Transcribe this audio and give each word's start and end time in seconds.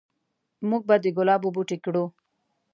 موږ 0.69 0.81
به 0.89 0.95
د 1.03 1.05
ګلابو 1.17 1.49
بوټي 1.55 1.77
کرو 1.85 2.05